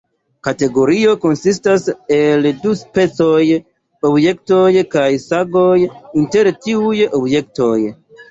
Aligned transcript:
Kategorio 0.45 1.09
konsistas 1.25 1.83
el 2.15 2.47
du 2.63 2.71
specoj: 2.79 3.43
"objektoj" 4.11 4.71
kaj 4.95 5.05
"sagoj" 5.27 5.77
inter 6.23 6.51
tiuj 6.67 7.05
objektoj. 7.21 7.79